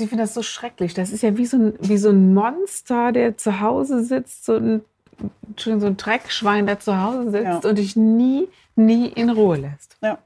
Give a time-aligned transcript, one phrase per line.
[0.00, 0.94] Ich finde das so schrecklich.
[0.94, 4.56] Das ist ja wie so, ein, wie so ein Monster, der zu Hause sitzt, so
[4.56, 4.82] ein,
[5.56, 7.68] so ein Dreckschwein, der zu Hause sitzt Ja.
[7.68, 9.96] und dich nie, nie in Ruhe lässt.
[10.02, 10.18] Ja.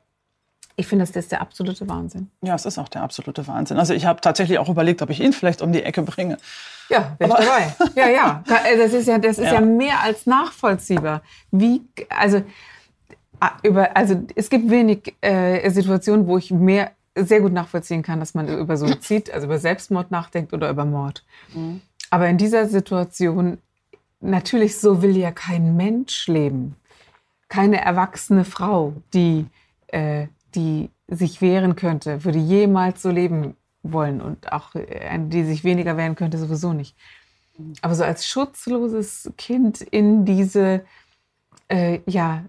[0.77, 2.30] Ich finde, das ist der absolute Wahnsinn.
[2.43, 3.77] Ja, es ist auch der absolute Wahnsinn.
[3.79, 6.39] Also ich habe tatsächlich auch überlegt, ob ich ihn vielleicht um die Ecke bringe.
[6.89, 7.75] Ja, wäre ich dabei.
[7.95, 8.45] Ja, ja.
[8.79, 9.55] Das ist ja, das ist ja.
[9.55, 9.61] Ja.
[9.61, 11.23] mehr als nachvollziehbar.
[11.51, 12.43] Wie, also,
[13.63, 18.34] über, also es gibt wenig äh, Situationen, wo ich mehr sehr gut nachvollziehen kann, dass
[18.34, 21.24] man über Suizid, also über Selbstmord nachdenkt oder über Mord.
[22.10, 23.59] Aber in dieser Situation,
[24.21, 26.77] natürlich, so will ja kein Mensch leben.
[27.49, 29.46] Keine erwachsene Frau, die,
[29.88, 34.21] äh, die sich wehren könnte, würde jemals so leben wollen.
[34.21, 36.96] Und auch äh, eine, die sich weniger wehren könnte, sowieso nicht.
[37.83, 40.85] Aber so als schutzloses Kind in diese,
[41.68, 42.45] äh, ja,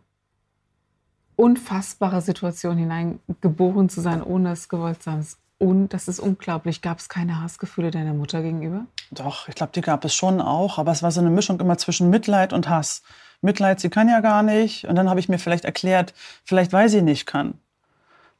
[1.35, 5.25] unfassbare Situation hineingeboren zu sein, ohne es gewollt zu haben.
[5.59, 6.81] Und das ist unglaublich.
[6.81, 8.85] Gab es keine Hassgefühle deiner Mutter gegenüber?
[9.11, 10.77] Doch, ich glaube, die gab es schon auch.
[10.77, 13.01] Aber es war so eine Mischung immer zwischen Mitleid und Hass.
[13.41, 14.85] Mitleid, sie kann ja gar nicht.
[14.85, 17.53] Und dann habe ich mir vielleicht erklärt, vielleicht weil sie nicht kann.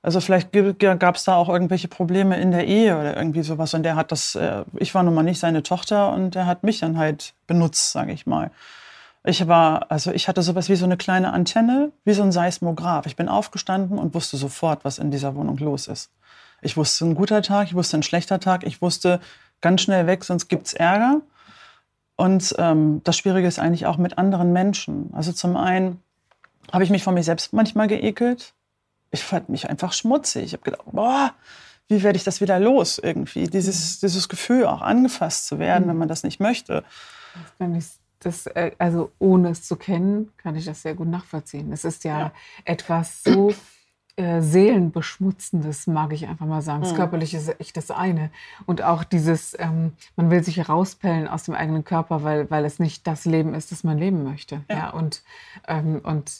[0.01, 3.73] Also vielleicht gab es da auch irgendwelche Probleme in der Ehe oder irgendwie sowas.
[3.73, 6.63] Und der hat das, äh, ich war nun mal nicht seine Tochter und der hat
[6.63, 8.51] mich dann halt benutzt, sage ich mal.
[9.25, 13.05] Ich war, also ich hatte sowas wie so eine kleine Antenne, wie so ein Seismograph.
[13.05, 16.11] Ich bin aufgestanden und wusste sofort, was in dieser Wohnung los ist.
[16.61, 19.21] Ich wusste ein guter Tag, ich wusste ein schlechter Tag, ich wusste
[19.61, 21.21] ganz schnell weg, sonst gibt's Ärger.
[22.17, 25.09] Und ähm, das Schwierige ist eigentlich auch mit anderen Menschen.
[25.13, 26.01] Also zum einen
[26.71, 28.53] habe ich mich von mir selbst manchmal geekelt.
[29.11, 30.45] Ich fand mich einfach schmutzig.
[30.45, 31.33] Ich habe gedacht, boah,
[31.87, 33.47] wie werde ich das wieder los irgendwie?
[33.47, 36.83] Dieses, dieses Gefühl, auch angefasst zu werden, wenn man das nicht möchte.
[37.57, 37.85] Kann ich
[38.25, 41.71] das, äh, also ohne es zu kennen, kann ich das sehr gut nachvollziehen.
[41.71, 42.31] Es ist ja, Ja.
[42.65, 43.53] etwas so
[44.15, 46.81] äh, seelenbeschmutzendes, mag ich einfach mal sagen.
[46.83, 46.97] Das Mhm.
[46.97, 48.29] Körperliche ist echt das eine.
[48.67, 52.77] Und auch dieses, ähm, man will sich herauspellen aus dem eigenen Körper, weil, weil es
[52.79, 54.61] nicht das Leben ist, das man leben möchte.
[54.69, 54.75] Ja.
[54.77, 54.89] Ja.
[54.91, 55.23] und,
[55.67, 56.31] ähm, und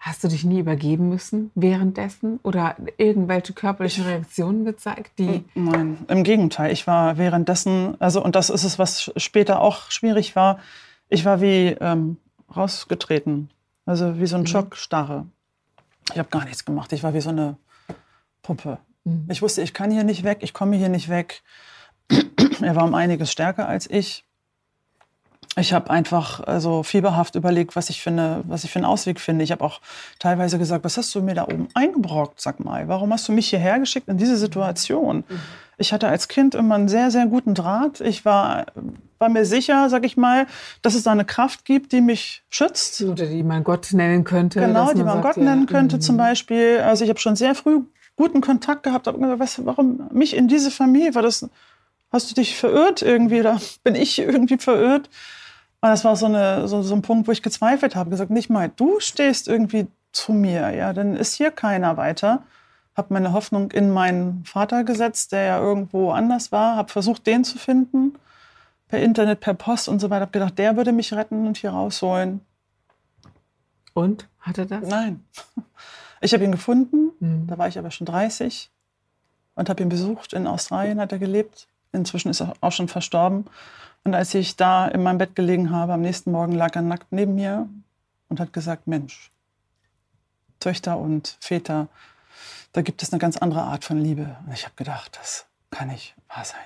[0.00, 6.24] hast du dich nie übergeben müssen währenddessen oder irgendwelche körperlichen Reaktionen gezeigt, die Nein, im
[6.24, 6.72] Gegenteil.
[6.72, 10.58] Ich war währenddessen, also und das ist es, was später auch schwierig war.
[11.12, 12.16] Ich war wie ähm,
[12.56, 13.50] rausgetreten,
[13.84, 15.26] also wie so ein Schockstarre.
[16.10, 16.90] Ich habe gar nichts gemacht.
[16.94, 17.58] Ich war wie so eine
[18.40, 18.78] Puppe.
[19.04, 19.26] Mhm.
[19.30, 21.42] Ich wusste, ich kann hier nicht weg, ich komme hier nicht weg.
[22.62, 24.24] er war um einiges stärker als ich.
[25.56, 29.20] Ich habe einfach also fieberhaft überlegt, was ich, für eine, was ich für einen Ausweg
[29.20, 29.44] finde.
[29.44, 29.80] Ich habe auch
[30.18, 32.88] teilweise gesagt, was hast du mir da oben eingebrockt, sag mal.
[32.88, 35.24] Warum hast du mich hierher geschickt in diese Situation?
[35.76, 38.00] Ich hatte als Kind immer einen sehr, sehr guten Draht.
[38.00, 38.66] Ich war,
[39.18, 40.46] war mir sicher, sag ich mal,
[40.80, 43.02] dass es da eine Kraft gibt, die mich schützt.
[43.02, 44.60] oder die man Gott nennen könnte.
[44.60, 46.00] Genau, dass die man sagt, Gott ja, nennen könnte mhm.
[46.00, 46.80] zum Beispiel.
[46.80, 47.80] Also ich habe schon sehr früh
[48.16, 49.06] guten Kontakt gehabt.
[49.06, 51.14] Hab gesagt, was, warum mich in diese Familie?
[51.14, 51.46] War das,
[52.10, 55.10] hast du dich verirrt irgendwie oder bin ich irgendwie verirrt?
[55.82, 58.10] Und das war so, eine, so, so ein Punkt, wo ich gezweifelt habe.
[58.10, 60.70] Gesagt, nicht mal, du stehst irgendwie zu mir.
[60.70, 62.44] Ja, dann ist hier keiner weiter.
[62.96, 66.76] Habe meine Hoffnung in meinen Vater gesetzt, der ja irgendwo anders war.
[66.76, 68.14] Habe versucht, den zu finden.
[68.86, 70.22] Per Internet, per Post und so weiter.
[70.22, 72.42] Habe gedacht, der würde mich retten und hier rausholen.
[73.94, 74.28] Und?
[74.40, 74.88] Hat er das?
[74.88, 75.24] Nein.
[76.24, 77.48] Ich habe ihn gefunden, Mhm.
[77.48, 78.70] da war ich aber schon 30
[79.56, 80.34] und habe ihn besucht.
[80.34, 81.66] In Australien hat er gelebt.
[81.90, 83.46] Inzwischen ist er auch schon verstorben.
[84.04, 87.12] Und als ich da in meinem Bett gelegen habe, am nächsten Morgen lag er nackt
[87.12, 87.68] neben mir
[88.28, 89.30] und hat gesagt, Mensch,
[90.58, 91.88] Töchter und Väter,
[92.72, 94.36] da gibt es eine ganz andere Art von Liebe.
[94.46, 96.60] Und ich habe gedacht, das kann nicht wahr sein.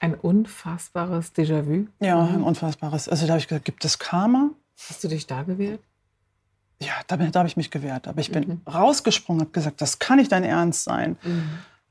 [0.00, 1.86] Ein unfassbares Déjà-vu.
[2.00, 3.08] Ja, ein unfassbares.
[3.08, 4.50] Also da habe ich gesagt, gibt es Karma?
[4.88, 5.80] Hast du dich da gewehrt?
[6.80, 8.06] Ja, da, da habe ich mich gewehrt.
[8.06, 11.16] Aber ich bin rausgesprungen, habe gesagt, das kann nicht dein Ernst sein.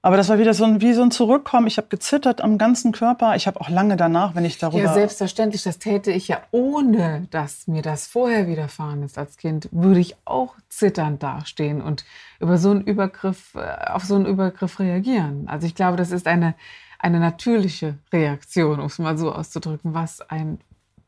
[0.06, 1.66] Aber das war wieder so ein, wie so ein Zurückkommen.
[1.66, 3.36] Ich habe gezittert am ganzen Körper.
[3.36, 4.84] Ich habe auch lange danach, wenn ich darüber...
[4.84, 5.64] Ja, selbstverständlich.
[5.64, 10.16] Das täte ich ja, ohne dass mir das vorher widerfahren ist als Kind, würde ich
[10.24, 12.06] auch zitternd dastehen und
[12.40, 15.48] über so einen Übergriff, äh, auf so einen Übergriff reagieren.
[15.48, 16.54] Also ich glaube, das ist eine,
[17.00, 20.60] eine natürliche Reaktion, um es mal so auszudrücken, was ein,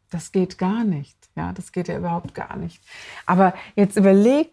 [0.10, 1.16] das geht gar nicht.
[1.36, 2.82] Ja, das geht ja überhaupt gar nicht.
[3.28, 4.50] Aber jetzt überlege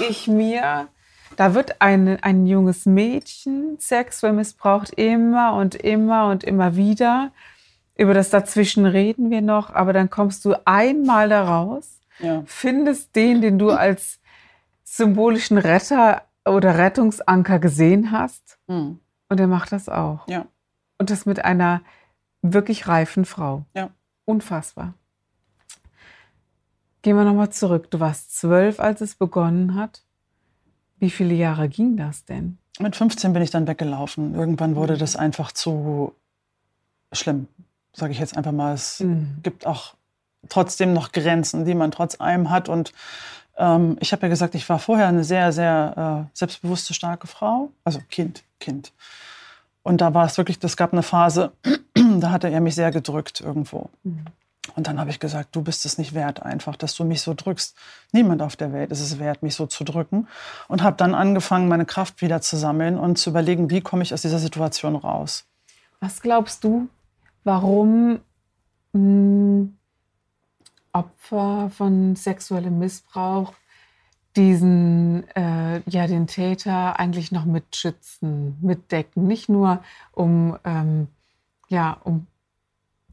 [0.00, 0.88] ich mir,
[1.36, 7.30] Da wird ein, ein junges Mädchen sexuell missbraucht, immer und immer und immer wieder.
[7.94, 12.42] Über das Dazwischen reden wir noch, aber dann kommst du einmal da raus, Ja.
[12.46, 14.18] findest den, den du als
[14.84, 19.00] symbolischen Retter oder Rettungsanker gesehen hast, Hm.
[19.28, 20.26] und er macht das auch.
[20.28, 20.46] Ja.
[20.98, 21.82] Und das mit einer
[22.40, 23.64] wirklich reifen Frau.
[23.74, 23.90] Ja.
[24.24, 24.94] Unfassbar.
[27.02, 27.90] Gehen wir nochmal zurück.
[27.90, 30.02] Du warst zwölf, als es begonnen hat.
[30.98, 32.58] Wie viele Jahre ging das denn?
[32.78, 34.34] Mit 15 bin ich dann weggelaufen.
[34.34, 36.14] Irgendwann wurde das einfach zu
[37.12, 37.48] schlimm,
[37.92, 38.74] sage ich jetzt einfach mal.
[38.74, 39.38] Es Mhm.
[39.42, 39.94] gibt auch
[40.48, 42.68] trotzdem noch Grenzen, die man trotz allem hat.
[42.68, 42.92] Und
[43.56, 47.70] ähm, ich habe ja gesagt, ich war vorher eine sehr, sehr äh, selbstbewusste, starke Frau.
[47.84, 48.92] Also Kind, Kind.
[49.82, 51.52] Und da war es wirklich, es gab eine Phase,
[52.20, 53.88] da hatte er mich sehr gedrückt irgendwo.
[54.74, 57.34] Und dann habe ich gesagt, du bist es nicht wert einfach, dass du mich so
[57.34, 57.76] drückst.
[58.12, 60.28] Niemand auf der Welt ist es wert, mich so zu drücken.
[60.68, 64.12] Und habe dann angefangen, meine Kraft wieder zu sammeln und zu überlegen, wie komme ich
[64.12, 65.44] aus dieser Situation raus.
[66.00, 66.88] Was glaubst du,
[67.44, 68.20] warum
[68.92, 69.68] mh,
[70.92, 73.52] Opfer von sexuellem Missbrauch
[74.34, 79.26] diesen, äh, ja, den Täter eigentlich noch mitschützen, mitdecken?
[79.26, 79.82] Nicht nur,
[80.12, 81.08] um, ähm,
[81.68, 82.26] ja, um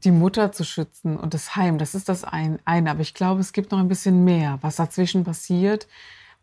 [0.04, 2.90] die Mutter zu schützen und das Heim, das ist das ein, eine.
[2.90, 5.86] Aber ich glaube, es gibt noch ein bisschen mehr, was dazwischen passiert,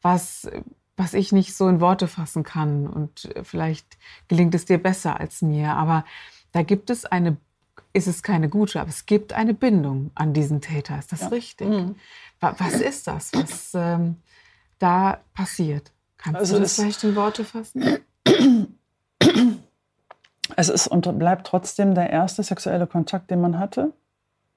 [0.02, 0.50] was,
[0.98, 2.88] was ich nicht so in Worte fassen kann.
[2.88, 3.98] Und vielleicht
[4.28, 5.74] gelingt es dir besser als mir.
[5.75, 6.06] Aber
[6.52, 7.38] da gibt es eine,
[7.94, 10.98] ist es keine gute, aber es gibt eine Bindung an diesen Täter.
[11.00, 11.28] Ist das Ja.
[11.28, 11.68] richtig?
[11.68, 11.96] Mhm.
[12.40, 14.18] Wa- Was ist das, was ähm,
[14.80, 15.92] da passiert?
[16.18, 18.00] Kannst Also du das vielleicht in Worte fassen?
[20.56, 23.92] Es ist und bleibt trotzdem der erste sexuelle Kontakt, den man hatte.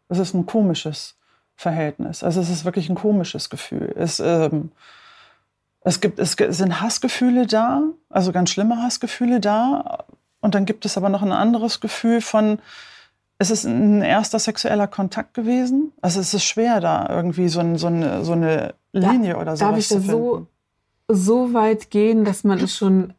[0.09, 1.17] Es ist ein komisches
[1.57, 2.23] Verhältnis.
[2.23, 3.95] Also es ist wirklich ein komisches Gefühl.
[3.97, 4.73] Es, ähm,
[5.81, 10.05] es, gibt, es sind Hassgefühle da, also ganz schlimme Hassgefühle da.
[10.41, 12.59] Und dann gibt es aber noch ein anderes Gefühl von,
[13.39, 15.93] es ist ein erster sexueller Kontakt gewesen.
[16.01, 19.65] Also es ist schwer, da irgendwie so, ein, so, eine, so eine Linie oder so
[19.65, 20.47] Darf ich da so,
[21.09, 23.15] so weit gehen, dass man es schon,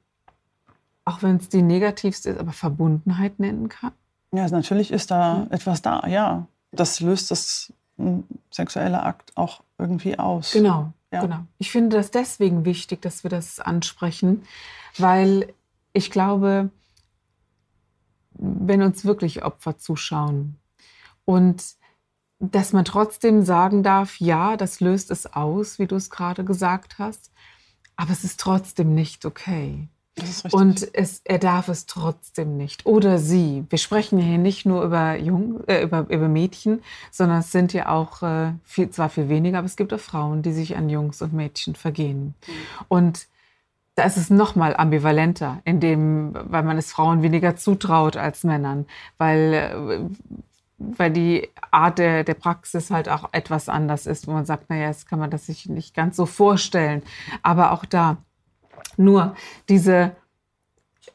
[1.06, 3.94] auch wenn es die negativste ist, aber Verbundenheit nennen kann?
[4.34, 5.52] Ja, natürlich ist da Mhm.
[5.52, 6.48] etwas da, ja.
[6.72, 8.20] Das löst das mm,
[8.52, 10.52] sexuelle Akt auch irgendwie aus.
[10.52, 11.22] Genau, Ja.
[11.22, 11.46] genau.
[11.58, 14.44] Ich finde das deswegen wichtig, dass wir das ansprechen,
[14.98, 15.54] weil
[15.94, 16.70] ich glaube,
[18.34, 20.58] wenn uns wirklich Opfer zuschauen
[21.24, 21.64] und
[22.40, 27.00] dass man trotzdem sagen darf, ja, das löst es aus, wie du es gerade gesagt
[27.00, 27.32] hast,
[27.96, 29.88] aber es ist trotzdem nicht okay.
[30.52, 32.86] Und es, er darf es trotzdem nicht.
[32.86, 33.66] Oder sie.
[33.70, 36.82] Wir sprechen hier nicht nur über, Jung, äh, über, über Mädchen,
[37.12, 40.42] sondern es sind ja auch äh, viel, zwar viel weniger, aber es gibt auch Frauen,
[40.42, 42.34] die sich an Jungs und Mädchen vergehen.
[42.88, 43.28] Und
[43.96, 48.44] da ist es noch mal ambivalenter, in dem, weil man es Frauen weniger zutraut als
[48.44, 48.86] Männern,
[49.18, 50.00] weil, äh,
[50.78, 54.88] weil die Art der, der Praxis halt auch etwas anders ist, wo man sagt, naja,
[54.88, 57.02] jetzt kann man das sich nicht ganz so vorstellen.
[57.42, 58.18] Aber auch da,
[58.98, 59.36] nur
[59.70, 60.16] diese,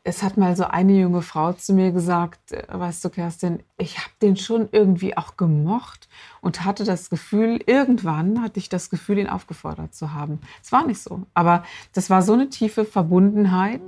[0.05, 3.99] es hat mal so eine junge Frau zu mir gesagt, äh, weißt du, Kerstin, ich
[3.99, 6.09] habe den schon irgendwie auch gemocht
[6.41, 10.41] und hatte das Gefühl, irgendwann hatte ich das Gefühl, ihn aufgefordert zu haben.
[10.62, 13.82] Es war nicht so, aber das war so eine tiefe Verbundenheit,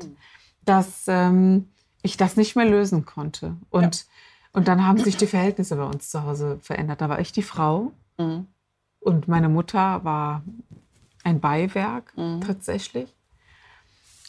[0.65, 1.69] dass ähm,
[2.03, 3.57] ich das nicht mehr lösen konnte.
[3.71, 4.07] Und,
[4.53, 7.01] und dann haben sich die Verhältnisse bei uns zu Hause verändert.
[7.01, 8.47] Da war ich die Frau Mhm.
[9.01, 10.43] und meine Mutter war
[11.25, 12.41] ein Beiwerk Mhm.
[12.43, 13.09] tatsächlich.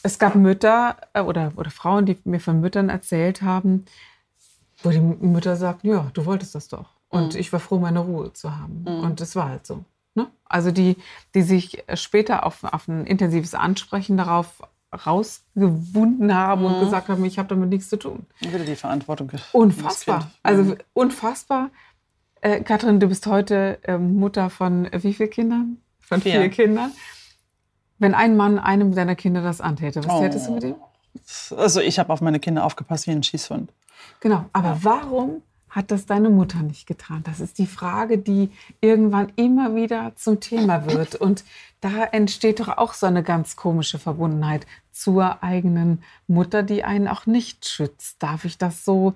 [0.03, 3.85] Es gab Mütter äh, oder, oder Frauen, die mir von Müttern erzählt haben,
[4.83, 6.89] wo die Mütter sagten, ja, du wolltest das doch.
[7.09, 7.39] Und Mhm.
[7.39, 8.85] ich war froh, meine Ruhe zu haben.
[8.87, 9.03] Mhm.
[9.03, 9.83] Und es war halt so.
[10.15, 10.27] Ne?
[10.45, 10.97] Also die,
[11.33, 14.61] die sich später auf, auf ein intensives Ansprechen darauf
[15.05, 16.79] rausgewunden haben und Mhm.
[16.81, 18.25] gesagt haben, ich habe damit nichts zu tun.
[18.41, 19.31] Wieder die Verantwortung.
[19.53, 20.29] Unfassbar.
[20.43, 20.77] Also Mhm.
[20.93, 21.69] unfassbar.
[22.41, 25.77] Äh, Katrin, du bist heute ähm, Mutter von äh, wie vielen Kindern?
[26.01, 26.41] Von Vier.
[26.41, 26.91] vier Kindern.
[28.03, 30.19] Wenn ein Mann einem deiner Kinder das antäte, was Oh.
[30.21, 30.75] tätest du mit ihm?
[31.57, 33.71] Also ich habe auf meine Kinder aufgepasst wie ein Schießhund.
[34.19, 34.45] Genau.
[34.53, 34.77] Aber Ja.
[34.81, 37.21] warum hat das deine Mutter nicht getan?
[37.23, 41.15] Das ist die Frage, die irgendwann immer wieder zum Thema wird.
[41.15, 41.43] Und
[41.81, 47.25] da entsteht doch auch so eine ganz komische Verbundenheit zur eigenen Mutter, die einen auch
[47.25, 48.21] nicht schützt.
[48.21, 49.13] Darf ich das so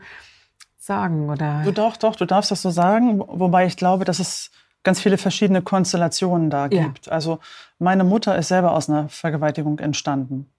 [0.77, 1.29] sagen?
[1.29, 1.62] Oder?
[1.63, 4.50] Du doch, doch, du darfst das so sagen, wobei ich glaube, dass es
[4.84, 6.84] ganz viele verschiedene Konstellationen da Ja.
[6.84, 7.12] gibt.
[7.12, 7.39] Also
[7.79, 10.50] meine Mutter ist selber aus einer Vergewaltigung entstanden.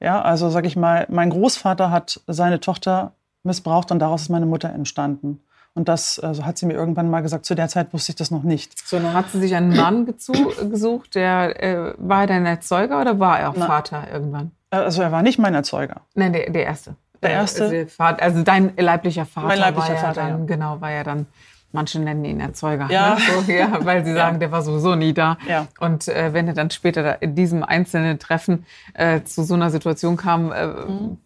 [0.00, 4.46] Ja, also sag ich mal, mein Großvater hat seine Tochter missbraucht und daraus ist meine
[4.46, 5.40] Mutter entstanden.
[5.74, 7.46] Und das also hat sie mir irgendwann mal gesagt.
[7.46, 8.86] Zu der Zeit wusste ich das noch nicht.
[8.86, 13.18] So, dann hat sie sich einen Mann gesucht, der äh, war er dein Erzeuger oder
[13.18, 13.68] war er auch Nein.
[13.68, 14.50] Vater irgendwann?
[14.70, 16.02] Also er war nicht mein Erzeuger.
[16.14, 16.96] Nein, der, der erste.
[17.22, 17.86] Der erste.
[17.98, 19.46] Also, also dein leiblicher Vater.
[19.46, 20.44] Mein leiblicher war Vater, dann, ja.
[20.46, 21.26] Genau, war ja dann
[21.72, 23.14] Manche nennen ihn Erzeuger, ja.
[23.14, 23.20] Ne?
[23.20, 24.38] So, ja weil sie sagen, ja.
[24.38, 25.36] der war sowieso nie da.
[25.46, 25.66] Ja.
[25.80, 30.16] Und äh, wenn er dann später in diesem einzelnen Treffen äh, zu so einer Situation
[30.16, 31.18] kam, äh, mhm.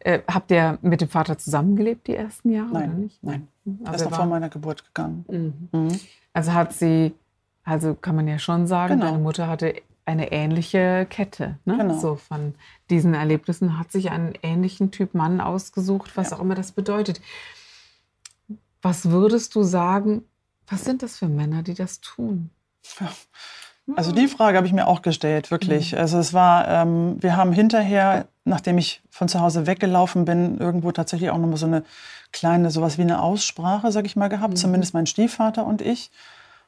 [0.00, 2.72] Äh, habt ihr mit dem Vater zusammengelebt die ersten Jahre?
[2.72, 3.22] Nein, oder nicht?
[3.22, 3.48] nein.
[3.84, 5.24] Also er ist noch vor meiner Geburt gegangen.
[5.28, 5.68] Mhm.
[5.70, 6.00] Mhm.
[6.32, 7.14] Also hat sie,
[7.62, 9.06] also kann man ja schon sagen, genau.
[9.06, 9.74] deine Mutter hatte
[10.06, 11.58] eine ähnliche Kette.
[11.64, 11.78] Ne?
[11.78, 11.98] Genau.
[11.98, 12.54] So von
[12.90, 17.20] diesen Erlebnissen hat sich einen ähnlichen Typ Mann ausgesucht, was auch immer das bedeutet.
[18.84, 20.24] Was würdest du sagen,
[20.68, 22.50] was sind das für Männer, die das tun?
[23.96, 25.92] Also die Frage habe ich mir auch gestellt, wirklich.
[25.92, 25.98] Mhm.
[25.98, 30.92] Also es war, ähm, wir haben hinterher, nachdem ich von zu Hause weggelaufen bin, irgendwo
[30.92, 31.82] tatsächlich auch nochmal so eine
[32.30, 34.58] kleine, sowas wie eine Aussprache, sag ich mal, gehabt, mhm.
[34.58, 36.10] zumindest mein Stiefvater und ich.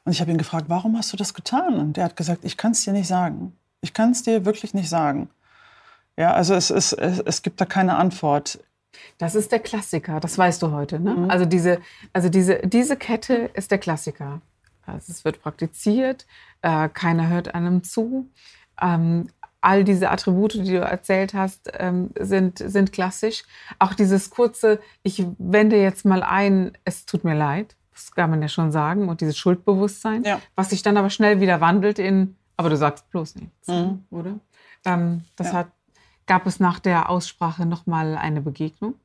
[0.03, 1.75] Und ich habe ihn gefragt, warum hast du das getan?
[1.75, 3.55] Und der hat gesagt, ich kann es dir nicht sagen.
[3.81, 5.29] Ich kann es dir wirklich nicht sagen.
[6.17, 8.59] Ja, also es, es, es, es gibt da keine Antwort.
[9.17, 10.99] Das ist der Klassiker, das weißt du heute.
[10.99, 11.13] Ne?
[11.13, 11.29] Mhm.
[11.29, 11.79] Also, diese,
[12.13, 14.41] also diese, diese Kette ist der Klassiker.
[14.85, 16.25] Also es wird praktiziert,
[16.61, 18.29] äh, keiner hört einem zu.
[18.81, 19.27] Ähm,
[19.61, 23.43] all diese Attribute, die du erzählt hast, ähm, sind, sind klassisch.
[23.79, 28.41] Auch dieses kurze, ich wende jetzt mal ein, es tut mir leid, das kann man
[28.41, 30.39] ja schon sagen, und dieses Schuldbewusstsein, ja.
[30.55, 34.05] was sich dann aber schnell wieder wandelt in, aber du sagst bloß nichts, mhm.
[34.11, 34.39] oder?
[34.85, 35.53] Ähm, das ja.
[35.53, 35.67] hat
[36.27, 38.95] Gab es nach der Aussprache nochmal eine Begegnung?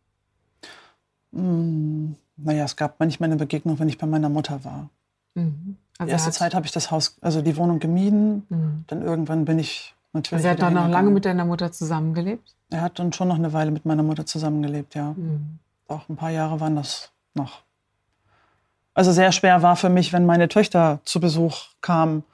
[1.32, 4.90] Hm, naja, es gab manchmal eine Begegnung, wenn ich bei meiner Mutter war.
[5.34, 5.76] Mhm.
[5.98, 8.44] Also die erste Zeit habe ich das Haus, also die Wohnung gemieden.
[8.48, 8.84] Mhm.
[8.88, 10.44] Dann irgendwann bin ich natürlich.
[10.44, 12.54] Also er hat dann noch lange mit deiner Mutter zusammengelebt?
[12.70, 15.12] Er hat dann schon noch eine Weile mit meiner Mutter zusammengelebt, ja.
[15.12, 15.58] Mhm.
[15.88, 17.62] Auch ein paar Jahre waren das noch.
[18.94, 22.24] Also sehr schwer war für mich, wenn meine Töchter zu Besuch kamen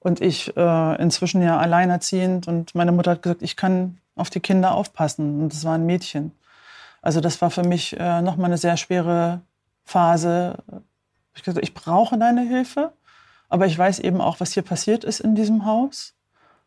[0.00, 4.40] und ich äh, inzwischen ja alleinerziehend und meine Mutter hat gesagt, ich kann auf die
[4.40, 5.42] Kinder aufpassen.
[5.42, 6.32] Und das war ein Mädchen.
[7.02, 9.42] Also das war für mich äh, nochmal eine sehr schwere
[9.84, 10.58] Phase.
[11.34, 12.92] Ich gesagt, ich brauche deine Hilfe,
[13.48, 16.14] aber ich weiß eben auch, was hier passiert ist in diesem Haus.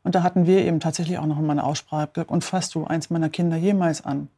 [0.03, 3.09] Und da hatten wir eben tatsächlich auch noch mal eine Aussprache und fasst du eins
[3.09, 4.29] meiner Kinder jemals an?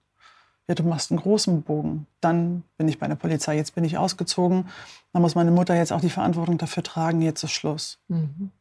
[0.68, 2.06] Ja, du machst einen großen Bogen.
[2.22, 4.70] Dann bin ich bei der Polizei, jetzt bin ich ausgezogen.
[5.14, 8.00] Dann muss meine Mutter jetzt auch die Verantwortung dafür tragen, jetzt ist Schluss.
[8.08, 8.52] Mhm.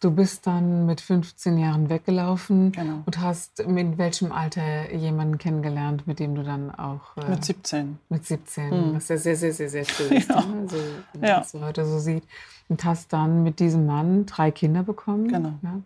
[0.00, 3.02] Du bist dann mit 15 Jahren weggelaufen genau.
[3.06, 7.16] und hast in welchem Alter jemanden kennengelernt, mit dem du dann auch.
[7.16, 7.98] Äh, mit 17.
[8.08, 8.94] Mit 17, hm.
[8.96, 10.40] was ja sehr, sehr, sehr, sehr schön ist, ja.
[10.40, 10.68] ne?
[10.68, 10.76] so,
[11.12, 11.34] wenn ja.
[11.34, 12.24] man das heute so sieht.
[12.68, 15.28] Und hast dann mit diesem Mann drei Kinder bekommen.
[15.28, 15.54] Genau.
[15.62, 15.80] Ja?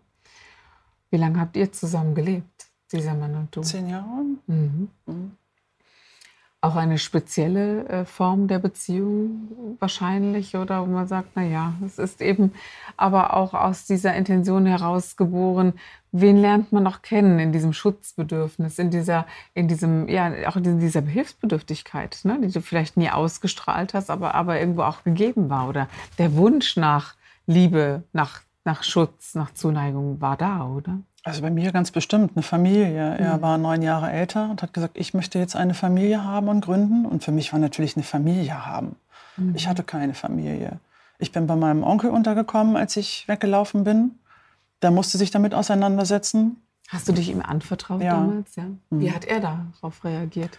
[1.11, 3.61] Wie lange habt ihr zusammen gelebt, dieser Mann und du?
[3.61, 4.23] Zehn Jahre.
[4.47, 4.89] Mhm.
[5.05, 5.31] Mhm
[6.59, 11.99] auch eine spezielle äh, Form der Beziehung wahrscheinlich oder wo man sagt, na ja, es
[11.99, 12.51] ist eben
[12.97, 15.73] aber auch aus dieser Intention heraus geboren,
[16.11, 20.79] wen lernt man noch kennen in diesem Schutzbedürfnis, in dieser, in diesem, ja, auch in
[20.79, 25.69] dieser Hilfsbedürftigkeit, ne, die du vielleicht nie ausgestrahlt hast, aber, aber irgendwo auch gegeben war
[25.69, 25.87] oder
[26.17, 30.99] der Wunsch nach Liebe, nach, nach Schutz, nach Zuneigung war da, oder?
[31.27, 33.15] Also bei mir ganz bestimmt eine Familie.
[33.19, 33.25] Mhm.
[33.25, 36.61] Er war neun Jahre älter und hat gesagt, ich möchte jetzt eine Familie haben und
[36.61, 37.05] gründen.
[37.05, 38.95] Und für mich war natürlich eine Familie haben.
[39.35, 39.53] Mhm.
[39.53, 40.79] Ich hatte keine Familie.
[41.19, 44.19] Ich bin bei meinem Onkel untergekommen, als ich weggelaufen bin.
[44.81, 46.61] Der musste sich damit auseinandersetzen.
[46.87, 48.13] Hast du dich ihm anvertraut ja.
[48.13, 48.55] damals?
[48.55, 48.63] Ja.
[48.89, 49.13] Wie mhm.
[49.13, 50.57] hat er darauf reagiert?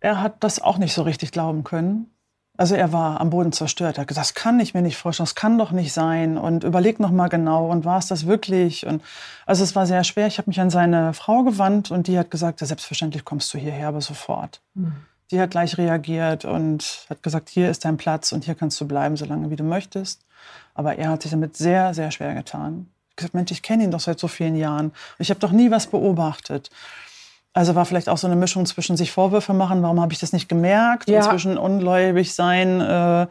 [0.00, 2.11] Er hat das auch nicht so richtig glauben können.
[2.58, 3.96] Also er war am Boden zerstört.
[3.96, 6.36] Er hat gesagt, das kann ich mir nicht vorstellen, das kann doch nicht sein.
[6.36, 7.70] Und überleg noch mal genau.
[7.70, 8.86] Und war es das wirklich?
[8.86, 9.02] Und
[9.46, 10.26] also es war sehr schwer.
[10.26, 13.58] Ich habe mich an seine Frau gewandt und die hat gesagt, ja, selbstverständlich kommst du
[13.58, 14.60] hierher, aber sofort.
[14.74, 14.92] Mhm.
[15.30, 18.86] Die hat gleich reagiert und hat gesagt, hier ist dein Platz und hier kannst du
[18.86, 20.20] bleiben, solange wie du möchtest.
[20.74, 22.88] Aber er hat sich damit sehr, sehr schwer getan.
[23.10, 24.92] Ich gesagt, Mensch, ich kenne ihn doch seit so vielen Jahren.
[25.18, 26.70] Ich habe doch nie was beobachtet.
[27.54, 30.32] Also war vielleicht auch so eine Mischung zwischen sich Vorwürfe machen, warum habe ich das
[30.32, 31.18] nicht gemerkt, ja.
[31.18, 33.26] und zwischen ungläubig sein, äh,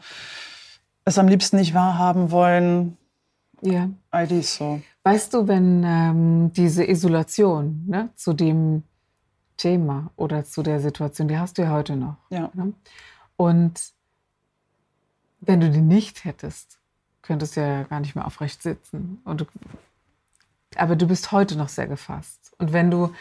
[1.06, 2.98] es am liebsten nicht wahrhaben wollen.
[3.62, 3.90] Ja.
[4.12, 4.82] All dies so.
[5.04, 8.84] Weißt du, wenn ähm, diese Isolation ne, zu dem
[9.58, 12.18] Thema oder zu der Situation, die hast du ja heute noch.
[12.30, 12.52] Ja.
[12.54, 12.74] Ne?
[13.38, 13.94] Und
[15.40, 16.80] wenn du die nicht hättest,
[17.24, 19.22] könntest du ja gar nicht mehr aufrecht sitzen.
[19.26, 19.46] Und du,
[20.76, 22.54] aber du bist heute noch sehr gefasst.
[22.60, 23.14] Und wenn du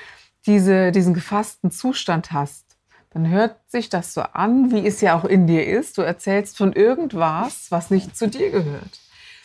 [0.47, 2.77] diese, diesen gefassten Zustand hast,
[3.11, 5.99] dann hört sich das so an, wie es ja auch in dir ist.
[5.99, 9.01] Du erzählst von irgendwas, was nicht zu dir gehört.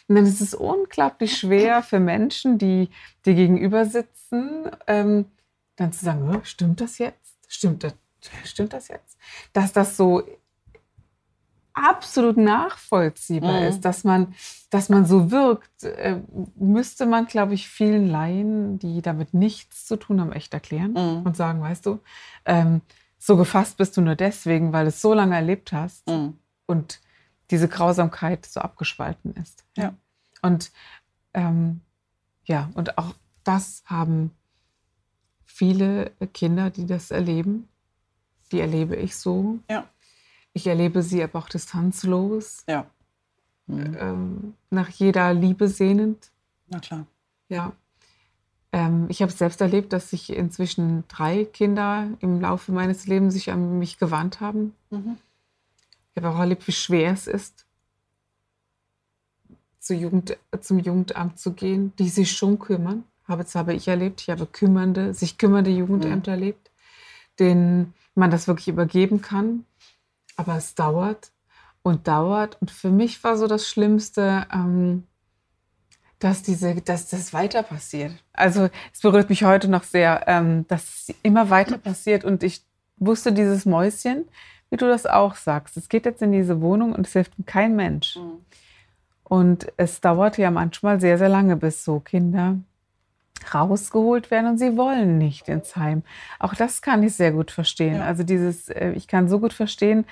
[0.07, 2.89] Und dann ist es unglaublich schwer für Menschen, die
[3.25, 5.25] dir gegenüber sitzen, ähm,
[5.77, 7.37] dann zu sagen, stimmt das jetzt?
[7.47, 7.95] Stimmt das,
[8.43, 9.17] stimmt das jetzt?
[9.51, 10.23] Dass das so
[11.75, 13.67] absolut nachvollziehbar Mhm.
[13.67, 14.33] ist, dass man,
[14.69, 16.21] dass man so wirkt, äh,
[16.55, 21.21] müsste man, glaube ich, vielen Laien, die damit nichts zu tun haben, echt erklären Mhm.
[21.25, 21.99] und sagen, weißt du,
[22.45, 22.81] ähm,
[23.17, 26.37] so gefasst bist du nur deswegen, weil du es so lange erlebt hast Mhm.
[26.65, 27.01] und
[27.51, 29.65] diese Grausamkeit so abgespalten ist.
[29.77, 29.93] Ja.
[30.41, 30.71] Und
[31.33, 31.81] ähm,
[32.45, 33.13] ja, und auch
[33.43, 34.31] das haben
[35.45, 37.67] viele Kinder, die das erleben.
[38.51, 39.59] Die erlebe ich so.
[39.69, 39.85] Ja.
[40.55, 42.85] Ich erlebe sie aber auch distanzlos, Ja.
[43.67, 43.97] Mhm.
[43.99, 46.31] ähm, nach jeder Liebe sehnend.
[46.67, 47.05] Na klar.
[47.49, 47.73] Ja.
[48.71, 53.51] Ähm, ich habe selbst erlebt, dass sich inzwischen drei Kinder im Laufe meines Lebens sich
[53.51, 54.73] an mich gewandt haben.
[54.91, 55.17] Mhm.
[56.13, 57.65] Ich habe auch erlebt, wie schwer es ist,
[59.79, 63.03] zur Jugend, zum Jugendamt zu gehen, die sich schon kümmern.
[63.27, 64.21] Habe, das habe ich erlebt.
[64.21, 66.71] Ich habe kümmernde, sich kümmernde Jugendämter erlebt,
[67.39, 69.65] denen man das wirklich übergeben kann.
[70.35, 71.31] Aber es dauert
[71.83, 72.57] und dauert.
[72.61, 75.03] Und für mich war so das Schlimmste, ähm,
[76.19, 78.11] dass, diese, dass das weiter passiert.
[78.33, 82.23] Also es berührt mich heute noch sehr, ähm, dass es immer weiter passiert.
[82.25, 82.63] Und ich
[82.97, 84.25] wusste dieses Mäuschen,
[84.69, 85.77] wie du das auch sagst.
[85.77, 88.15] Es geht jetzt in diese Wohnung und es hilft kein Mensch.
[88.15, 88.45] Mhm.
[89.23, 92.59] Und es dauert ja manchmal sehr, sehr lange, bis so Kinder
[93.53, 96.03] rausgeholt werden und sie wollen nicht ins Heim.
[96.39, 97.97] Auch das kann ich sehr gut verstehen.
[97.97, 98.05] Ja.
[98.05, 100.05] Also dieses, äh, ich kann so gut verstehen,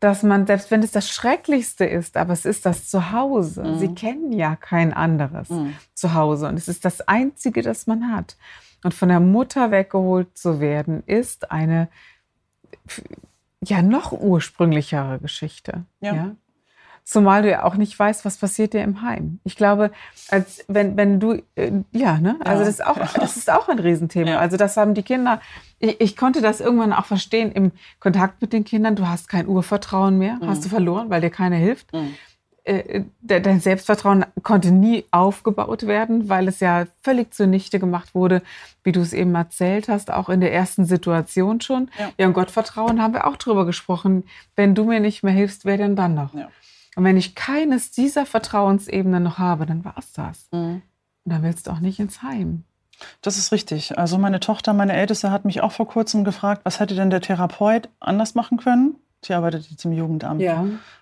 [0.00, 3.62] dass man, selbst wenn es das Schrecklichste ist, aber es ist das Zuhause.
[3.62, 3.78] Mhm.
[3.78, 5.74] Sie kennen ja kein anderes Mhm.
[5.94, 8.36] Zuhause und es ist das Einzige, das man hat.
[8.82, 11.88] Und von der Mutter weggeholt zu werden, ist eine
[13.62, 15.84] ja noch ursprünglichere Geschichte.
[16.00, 16.34] Ja.
[17.04, 19.40] Zumal du ja auch nicht weißt, was passiert dir im Heim.
[19.44, 19.90] Ich glaube,
[20.30, 22.36] als wenn, wenn du, äh, ja, ne?
[22.40, 22.66] Also Ja.
[22.66, 24.30] das ist auch, das ist auch ein Riesenthema.
[24.32, 24.38] Ja.
[24.38, 25.40] Also das haben die Kinder,
[25.80, 28.94] ich, ich konnte das irgendwann auch verstehen im Kontakt mit den Kindern.
[28.96, 31.92] Du hast kein Urvertrauen mehr, hast du verloren, weil dir keiner hilft.
[31.92, 32.14] Mhm.
[32.62, 38.42] Äh, de- Dein Selbstvertrauen konnte nie aufgebaut werden, weil es ja völlig zunichte gemacht wurde,
[38.84, 41.90] wie du es eben erzählt hast, auch in der ersten Situation schon.
[41.98, 42.10] Ja.
[42.18, 44.24] Ja, und Gottvertrauen haben wir auch drüber gesprochen.
[44.56, 46.34] Wenn du mir nicht mehr hilfst, wer denn dann noch?
[46.34, 46.48] Ja.
[46.96, 50.48] Und wenn ich keines dieser Vertrauensebenen noch habe, dann war es das.
[50.52, 50.82] Mhm.
[51.24, 52.64] Und dann willst du auch nicht ins Heim.
[53.22, 53.98] Das ist richtig.
[53.98, 57.20] Also meine Tochter, meine Älteste, hat mich auch vor kurzem gefragt, was hätte denn der
[57.22, 58.96] Therapeut anders machen können?
[59.22, 60.42] Sie arbeitet jetzt im Jugendamt.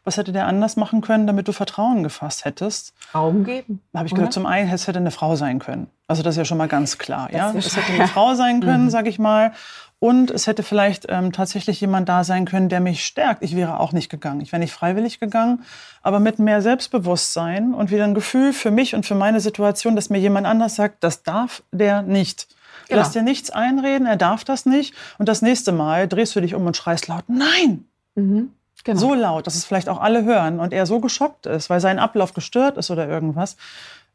[0.04, 2.92] Was hätte der anders machen können, damit du Vertrauen gefasst hättest?
[3.14, 3.80] Raum geben.
[3.92, 4.22] Da habe ich oder?
[4.22, 5.86] gesagt, zum einen, es hätte eine Frau sein können.
[6.08, 7.32] Also das ist ja schon mal ganz klar.
[7.32, 7.50] Ja?
[7.50, 8.90] ist Es ja hätte eine Frau sein können, Mhm.
[8.90, 9.52] sage ich mal.
[10.00, 13.42] Und es hätte vielleicht ähm, tatsächlich jemand da sein können, der mich stärkt.
[13.42, 14.40] Ich wäre auch nicht gegangen.
[14.40, 15.64] Ich wäre nicht freiwillig gegangen,
[16.02, 20.08] aber mit mehr Selbstbewusstsein und wieder ein Gefühl für mich und für meine Situation, dass
[20.08, 22.46] mir jemand anders sagt, das darf der nicht.
[22.86, 23.00] Genau.
[23.00, 24.94] Lass dir nichts einreden, er darf das nicht.
[25.18, 27.84] Und das nächste Mal drehst du dich um und schreist laut, nein,
[28.14, 28.52] Mhm.
[28.84, 29.00] Genau.
[29.00, 31.98] so laut, dass es vielleicht auch alle hören und er so geschockt ist, weil sein
[31.98, 33.56] Ablauf gestört ist oder irgendwas,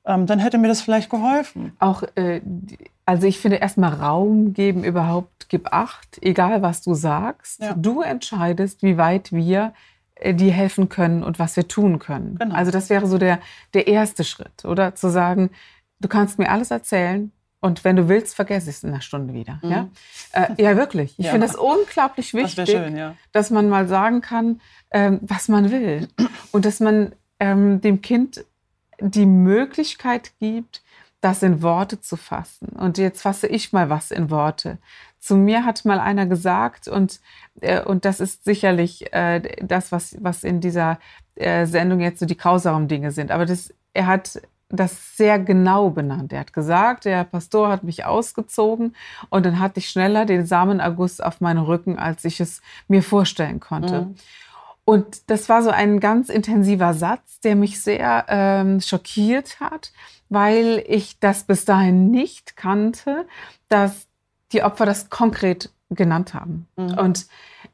[0.05, 1.73] ähm, dann hätte mir das vielleicht geholfen.
[1.79, 6.93] auch, äh, die- also ich finde erstmal Raum geben überhaupt, gib Acht, egal was du
[6.93, 7.61] sagst.
[7.61, 7.73] Ja.
[7.73, 9.73] Du entscheidest, wie weit wir
[10.15, 12.37] äh, dir helfen können und was wir tun können.
[12.39, 12.55] Genau.
[12.55, 13.39] Also das wäre so der,
[13.73, 14.95] der erste Schritt, oder?
[14.95, 15.49] Zu sagen,
[15.99, 19.33] du kannst mir alles erzählen und wenn du willst, vergesse ich es in einer Stunde
[19.33, 19.59] wieder.
[19.63, 19.87] Ja?
[20.31, 21.17] Äh, ja, wirklich.
[21.17, 21.31] Ich Ja.
[21.31, 23.15] finde das unglaublich Das wichtig wäre schön, ja.
[23.31, 24.61] dass man mal sagen kann,
[24.91, 26.07] ähm, was man will.
[26.51, 28.45] Und dass man ähm, dem Kind
[28.99, 30.83] die Möglichkeit gibt,
[31.21, 32.67] das in Worte zu fassen.
[32.69, 34.77] Und jetzt fasse ich mal was in Worte.
[35.19, 37.21] Zu mir hat mal einer gesagt, und,
[37.61, 40.99] äh, und das ist sicherlich äh, das, was, was in dieser
[41.35, 43.31] äh, Sendung jetzt so die grausamen Dinge sind.
[43.31, 46.33] Aber das, er hat das sehr genau benannt.
[46.33, 48.95] Er hat gesagt, der Pastor hat mich ausgezogen
[49.29, 53.59] und dann hatte ich schneller den Samenerguss auf meinen Rücken, als ich es mir vorstellen
[53.59, 54.01] konnte.
[54.01, 54.15] Mhm.
[54.85, 59.93] Und das war so ein ganz intensiver Satz, der mich sehr ähm, schockiert hat,
[60.29, 63.25] weil ich das bis dahin nicht kannte,
[63.69, 64.07] dass
[64.51, 66.67] die Opfer das konkret genannt haben.
[66.75, 66.97] Mhm.
[66.97, 67.27] Und,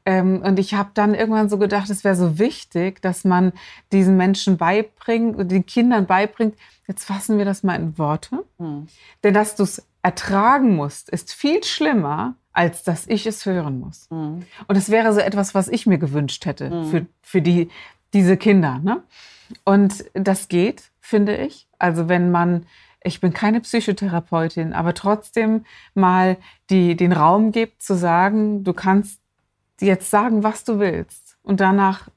[0.04, 3.52] ähm, und ich habe dann irgendwann so gedacht, es wäre so wichtig, dass man
[3.92, 8.44] diesen Menschen beibringt und den Kindern beibringt, jetzt fassen wir das mal in Worte.
[8.58, 8.86] Mhm.
[9.24, 14.08] Denn dass du es ertragen musst, ist viel schlimmer, als dass ich es hören muss.
[14.10, 14.44] Mhm.
[14.66, 16.84] Und es wäre so etwas, was ich mir gewünscht hätte Mhm.
[16.90, 17.70] für, für die,
[18.12, 18.78] diese Kinder.
[18.82, 19.02] Ne?
[19.64, 21.68] Und das geht, finde ich.
[21.78, 22.66] Also wenn man,
[23.02, 26.36] ich bin keine Psychotherapeutin, aber trotzdem mal
[26.70, 29.20] die, den Raum gibt zu sagen, du kannst
[29.80, 31.38] jetzt sagen, was du willst.
[31.42, 32.08] Und danach,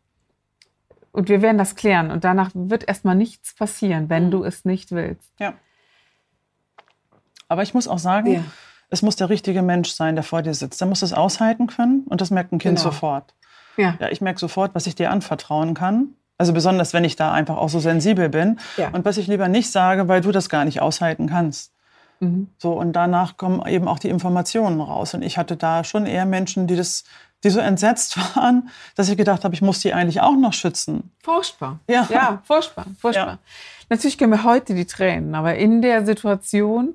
[1.12, 4.32] und wir werden das klären, und danach wird erstmal nichts passieren, wenn Mhm.
[4.32, 5.32] du es nicht willst.
[5.40, 5.54] Ja.
[7.48, 8.44] Aber ich muss auch sagen,
[8.94, 10.80] es muss der richtige Mensch sein, der vor dir sitzt.
[10.80, 12.92] Der muss es aushalten können und das merkt ein Kind Genau.
[12.92, 13.34] sofort.
[13.76, 13.96] Ja.
[14.00, 16.10] ja ich merke sofort, was ich dir anvertrauen kann.
[16.38, 18.60] Also besonders, wenn ich da einfach auch so sensibel bin.
[18.78, 18.90] Ja.
[18.90, 21.74] Und was ich lieber nicht sage, weil du das gar nicht aushalten kannst.
[22.20, 22.50] Mhm.
[22.60, 25.16] So, und danach kommen eben auch die Informationen raus.
[25.16, 27.04] Und ich hatte da schon eher Menschen, die das,
[27.44, 31.12] die so entsetzt waren, dass ich gedacht habe, ich muss die eigentlich auch noch schützen.
[31.24, 31.80] Furchtbar.
[31.90, 33.28] Ja, ja furchtbar, furchtbar.
[33.28, 33.40] Ja.
[33.90, 36.94] Natürlich gehen mir heute die Tränen, aber in der Situation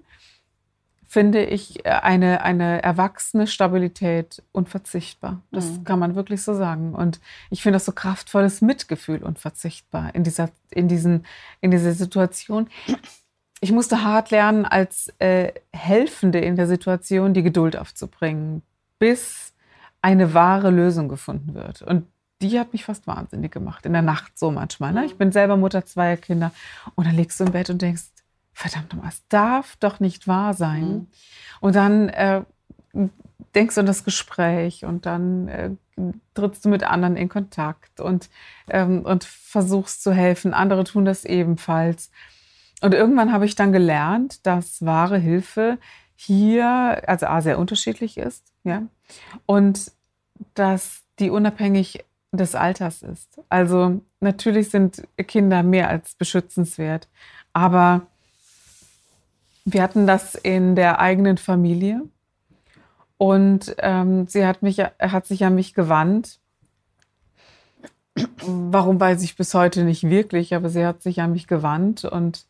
[1.08, 5.40] finde ich äh, eine, eine erwachsene Stabilität unverzichtbar.
[5.50, 5.84] Das mhm.
[5.84, 6.94] kann man wirklich so sagen.
[6.94, 7.18] Und
[7.50, 11.24] ich finde das so kraftvolles Mitgefühl unverzichtbar in dieser, in diesen,
[11.62, 12.68] in dieser Situation.
[13.60, 18.62] Ich musste hart lernen, als äh, Helfende in der Situation die Geduld aufzubringen,
[18.98, 19.54] bis
[20.02, 21.82] eine wahre Lösung gefunden wird.
[21.82, 22.06] Und
[22.42, 24.92] die hat mich fast wahnsinnig gemacht, in der Nacht so manchmal.
[24.92, 25.06] Ne?
[25.06, 26.52] Ich bin selber Mutter zweier Kinder.
[26.94, 28.04] Und dann legst du im Bett und denkst,
[28.58, 30.88] verdammt nochmal, es darf doch nicht wahr sein.
[30.88, 31.06] Mhm.
[31.60, 32.42] Und dann äh,
[33.54, 35.70] denkst du an das Gespräch und dann äh,
[36.34, 38.28] trittst du mit anderen in Kontakt und,
[38.68, 40.54] ähm, und versuchst zu helfen.
[40.54, 42.10] Andere tun das ebenfalls.
[42.80, 45.78] Und irgendwann habe ich dann gelernt, dass wahre Hilfe
[46.16, 48.82] hier, also A, sehr unterschiedlich ist, ja,
[49.46, 49.92] und
[50.54, 53.40] dass die unabhängig des Alters ist.
[53.48, 57.08] Also natürlich sind Kinder mehr als beschützenswert,
[57.52, 58.06] aber
[59.72, 62.02] wir hatten das in der eigenen Familie
[63.16, 66.38] und ähm, sie hat, mich, hat sich an mich gewandt.
[68.44, 72.46] Warum weiß ich bis heute nicht wirklich, aber sie hat sich an mich gewandt und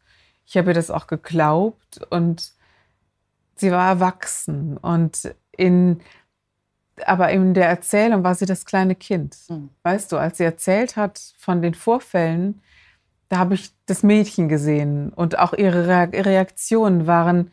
[0.46, 2.52] ich habe ihr das auch geglaubt und
[3.56, 6.00] sie war erwachsen und in
[7.06, 9.36] aber in der Erzählung war sie das kleine Kind.
[9.48, 9.70] Mhm.
[9.84, 12.60] Weißt du, als sie erzählt hat von den Vorfällen,
[13.28, 17.50] da habe ich das Mädchen gesehen und auch ihre Reaktionen waren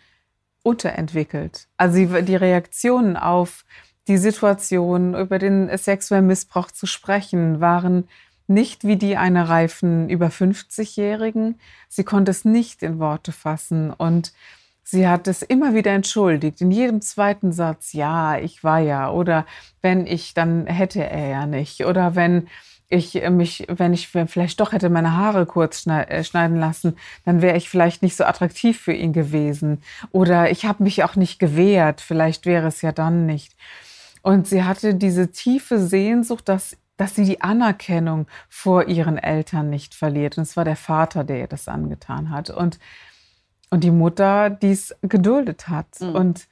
[0.64, 1.68] unterentwickelt.
[1.78, 3.66] Also die Reaktionen auf
[4.08, 8.08] die Situation, über den sexuellen Missbrauch zu sprechen, waren
[8.48, 11.60] nicht wie die einer reifen über 50-Jährigen.
[11.90, 14.34] Sie konnte es nicht in Worte fassen und
[14.84, 16.62] sie hat es immer wieder entschuldigt.
[16.62, 19.10] In jedem zweiten Satz, ja, ich war ja.
[19.10, 19.46] Oder
[19.82, 21.86] wenn ich, dann hätte er ja nicht.
[21.86, 22.48] Oder wenn
[22.90, 27.42] ich äh, mich, wenn ich vielleicht doch hätte meine Haare kurz äh, schneiden lassen, dann
[27.42, 29.82] wäre ich vielleicht nicht so attraktiv für ihn gewesen.
[30.12, 33.56] Oder ich habe mich auch nicht gewehrt, vielleicht wäre es ja dann nicht.
[34.22, 39.94] Und sie hatte diese tiefe Sehnsucht, dass, dass sie die Anerkennung vor ihren Eltern nicht
[39.94, 40.38] verliert.
[40.38, 42.50] Und es war der Vater, der ihr das angetan hat.
[42.50, 42.80] Und,
[43.70, 46.00] und die Mutter, die es geduldet hat.
[46.00, 46.16] Mhm.
[46.16, 46.48] Und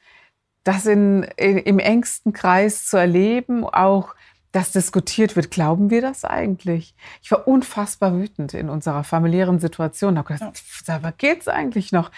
[0.63, 4.13] das in, in, im engsten Kreis zu erleben, auch
[4.53, 5.49] dass diskutiert wird.
[5.51, 6.95] Glauben wir das eigentlich?
[7.23, 10.13] Ich war unfassbar wütend in unserer familiären Situation.
[10.13, 11.03] Ich habe gedacht, ja.
[11.03, 12.11] was geht's eigentlich noch?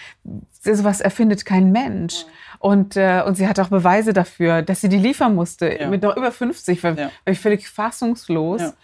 [0.60, 2.20] Sowas erfindet kein Mensch.
[2.20, 2.26] Ja.
[2.58, 5.80] Und, äh, und sie hat auch Beweise dafür, dass sie die liefern musste.
[5.80, 5.88] Ja.
[5.88, 8.74] Mit noch über 50 war, war ich völlig fassungslos.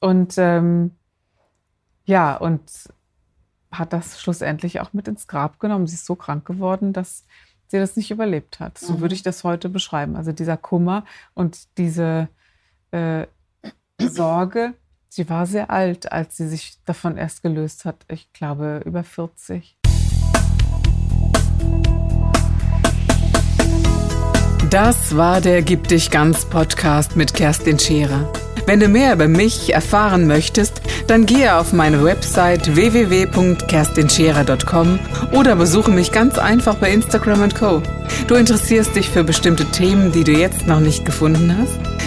[0.00, 0.92] Und ähm,
[2.06, 2.62] ja, und
[3.70, 5.86] hat das schlussendlich auch mit ins Grab genommen.
[5.86, 7.26] Sie ist so krank geworden, dass
[7.68, 8.78] sie das nicht überlebt hat.
[8.78, 9.00] So mhm.
[9.00, 10.16] würde ich das heute beschreiben.
[10.16, 12.28] Also dieser Kummer und diese
[12.92, 13.26] äh,
[13.98, 14.72] Sorge.
[15.08, 17.96] Sie war sehr alt, als sie sich davon erst gelöst hat.
[18.08, 19.76] Ich glaube, über 40.
[24.70, 28.32] Das war der Gib dich ganz Podcast mit Kerstin Scherer.
[28.64, 34.98] Wenn du mehr über mich erfahren möchtest, dann gehe auf meine Website www.kerstinscherer.com
[35.32, 37.82] oder besuche mich ganz einfach bei Instagram Co.
[38.28, 41.91] Du interessierst dich für bestimmte Themen, die du jetzt noch nicht gefunden hast?